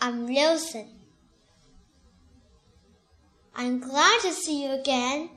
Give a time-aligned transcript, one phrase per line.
[0.00, 0.86] I'm Wilson.
[3.54, 5.30] I'm glad to see you again.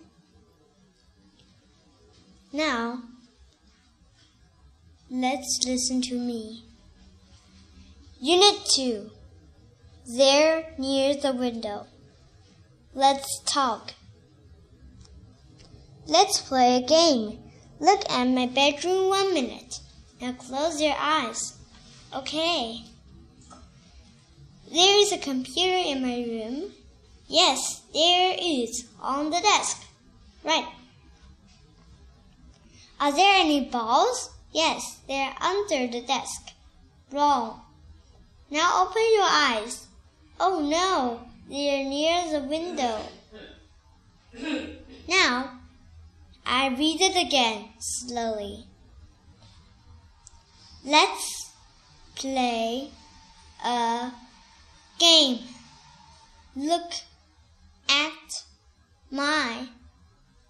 [2.54, 3.02] Now,
[5.10, 6.64] let's listen to me.
[8.20, 9.10] Unit 2.
[10.16, 11.88] They're near the window.
[12.94, 13.94] Let's talk.
[16.06, 17.40] Let's play a game.
[17.80, 19.80] Look at my bedroom one minute.
[20.22, 21.58] Now close your eyes.
[22.16, 22.91] Okay.
[24.72, 26.72] There is a computer in my room.
[27.28, 29.84] Yes, there is on the desk.
[30.44, 30.68] Right.
[33.00, 34.30] Are there any balls?
[34.54, 36.52] Yes, they're under the desk.
[37.12, 37.62] Wrong.
[38.50, 39.88] Now open your eyes.
[40.40, 43.00] Oh no, they're near the window.
[45.08, 45.60] Now,
[46.46, 48.66] I read it again slowly.
[50.86, 51.52] Let's
[52.16, 52.90] play
[53.64, 54.12] a
[55.02, 55.40] game.
[56.56, 56.92] Look
[57.90, 58.44] at
[59.10, 59.68] my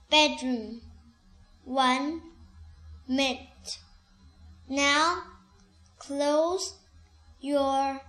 [0.09, 0.81] bedroom.
[1.63, 2.21] One
[3.07, 3.79] minute.
[4.67, 5.23] Now
[5.99, 6.73] close
[7.39, 8.01] your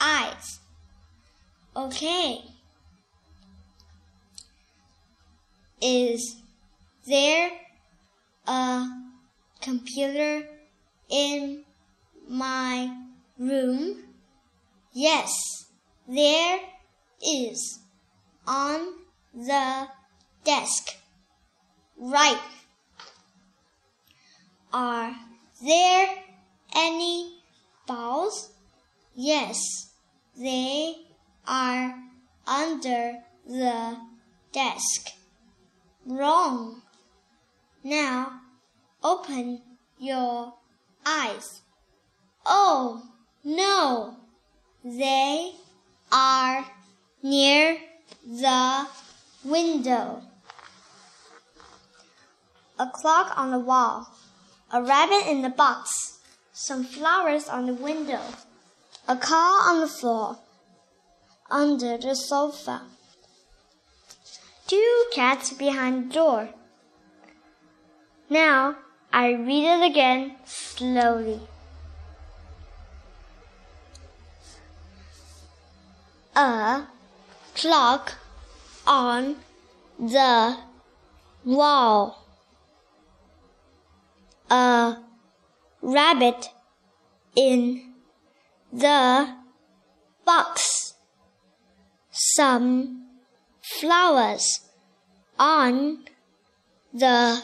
[0.00, 0.58] eyes.
[1.76, 2.40] Okay.
[5.80, 6.36] Is
[7.06, 7.50] there
[8.46, 8.86] a
[9.60, 10.42] computer
[11.08, 11.64] in
[12.28, 12.96] my
[13.38, 14.11] room?
[14.94, 15.32] Yes,
[16.06, 16.60] there
[17.26, 17.80] is
[18.46, 18.88] on
[19.34, 19.88] the
[20.44, 20.96] desk.
[21.96, 22.40] Right.
[24.70, 25.14] Are
[25.64, 26.08] there
[26.74, 27.38] any
[27.86, 28.50] balls?
[29.14, 29.58] Yes,
[30.36, 30.96] they
[31.46, 31.94] are
[32.46, 33.96] under the
[34.52, 35.08] desk.
[36.04, 36.82] Wrong.
[37.82, 38.40] Now
[39.02, 39.62] open
[39.98, 40.54] your
[41.06, 41.62] eyes.
[42.44, 43.11] Oh.
[44.84, 45.52] They
[46.10, 46.66] are
[47.22, 47.78] near
[48.26, 48.88] the
[49.44, 50.22] window.
[52.80, 54.08] A clock on the wall.
[54.72, 56.18] A rabbit in the box.
[56.52, 58.22] Some flowers on the window.
[59.06, 60.38] A car on the floor.
[61.48, 62.82] Under the sofa.
[64.66, 66.48] Two cats behind the door.
[68.28, 68.78] Now
[69.12, 71.40] I read it again slowly.
[76.42, 76.88] A
[77.54, 78.14] clock
[78.84, 79.36] on
[79.96, 80.56] the
[81.44, 82.26] wall.
[84.50, 84.96] A
[85.80, 86.48] rabbit
[87.36, 87.92] in
[88.72, 89.36] the
[90.24, 90.94] box.
[92.10, 93.06] Some
[93.62, 94.62] flowers
[95.38, 96.04] on
[96.92, 97.40] the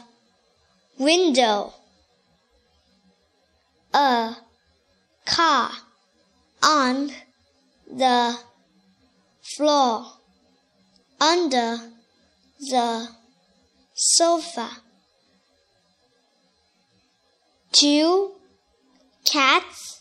[0.99, 1.73] window.
[3.95, 4.35] A
[5.25, 5.71] car
[6.65, 7.13] on
[7.87, 8.48] the
[9.57, 10.05] floor
[11.21, 11.79] under
[12.61, 13.09] the
[13.95, 14.69] sofa.
[17.73, 18.33] Two
[19.25, 20.01] cats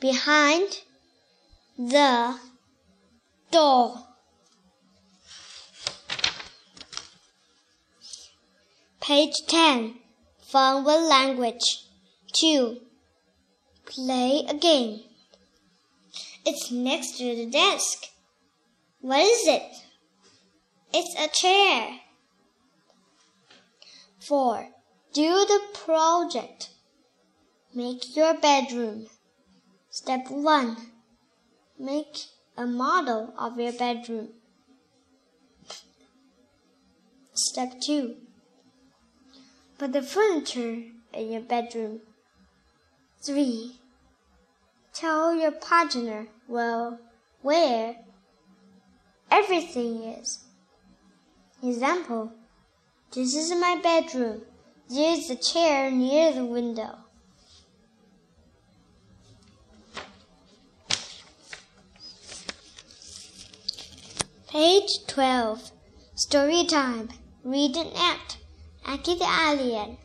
[0.00, 0.80] behind
[1.78, 2.38] the
[3.50, 4.06] door.
[9.00, 9.94] Page 10.
[10.42, 11.84] Fun with language.
[12.40, 12.78] 2.
[13.84, 15.00] Play a game.
[16.44, 18.06] It's next to the desk.
[19.00, 19.62] What is it?
[20.92, 22.00] It's a chair.
[24.20, 24.68] 4.
[25.12, 26.70] Do the project.
[27.74, 29.06] Make your bedroom.
[29.90, 30.76] Step 1.
[31.78, 32.24] Make
[32.56, 34.28] a model of your bedroom.
[37.34, 38.16] Step 2.
[39.78, 40.82] Put the furniture
[41.12, 42.00] in your bedroom.
[43.22, 43.76] 3.
[44.94, 46.98] Tell your partner, well,
[47.42, 47.96] where
[49.30, 50.44] everything is.
[51.62, 52.32] Example
[53.12, 54.42] This is my bedroom.
[54.88, 56.98] There is a chair near the window.
[64.48, 65.70] Page 12.
[66.14, 67.08] Story time.
[67.42, 68.38] Read and act.
[68.86, 69.98] Aki the alien.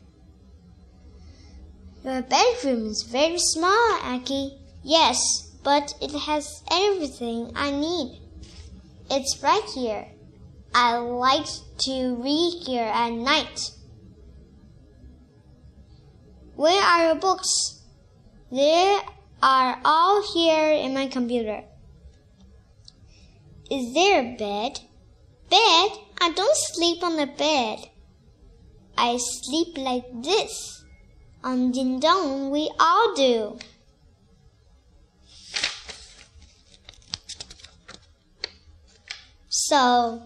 [2.04, 4.58] Your bedroom is very small, Aki.
[4.82, 8.21] Yes, but it has everything I need.
[9.14, 10.06] It's right here.
[10.74, 11.44] I like
[11.80, 13.72] to read here at night.
[16.56, 17.82] Where are your books?
[18.50, 18.98] They
[19.42, 21.62] are all here in my computer.
[23.70, 24.80] Is there a bed?
[25.50, 25.90] Bed?
[26.18, 27.80] I don't sleep on the bed.
[28.96, 30.86] I sleep like this.
[31.44, 33.58] On Ding Dong, we all do.
[39.72, 40.20] So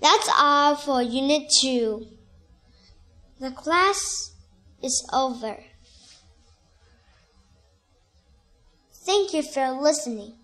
[0.00, 2.06] that's all for Unit 2.
[3.38, 4.32] The class
[4.82, 5.58] is over.
[9.04, 10.36] Thank you for listening.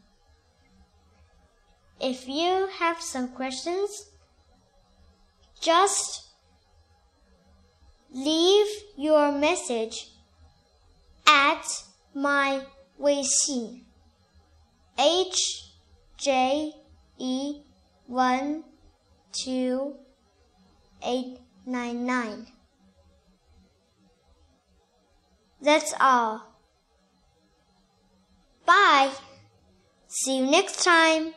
[1.99, 4.11] If you have some questions,
[5.62, 6.29] just
[8.12, 8.67] leave
[8.99, 10.11] your message
[11.26, 11.65] at
[12.12, 12.61] my
[12.99, 13.87] 微信
[14.99, 15.73] h
[16.19, 16.75] j
[17.17, 17.69] e
[18.11, 18.65] one
[19.33, 19.95] two
[21.07, 22.47] eight nine nine.
[25.62, 26.43] That's all.
[28.67, 29.12] Bye.
[30.09, 31.35] See you next time.